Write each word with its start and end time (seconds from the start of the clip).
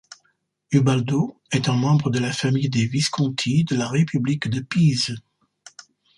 Ubaldo 0.73 1.39
est 1.51 1.69
un 1.69 1.75
membre 1.77 2.09
de 2.09 2.17
la 2.17 2.33
famille 2.33 2.69
des 2.71 2.87
Visconti 2.87 3.65
de 3.65 3.75
la 3.75 3.87
république 3.87 4.47
de 4.49 4.59
Pise. 4.59 5.15